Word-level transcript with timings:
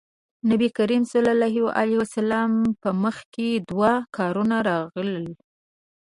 نبي 0.49 0.69
کريم 0.77 1.03
ص 1.11 1.13
په 2.81 2.89
مخکې 3.03 3.47
دوه 3.69 3.91
کارونه 4.17 4.57
راغلل. 4.69 5.27